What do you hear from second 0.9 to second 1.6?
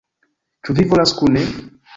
volas kune?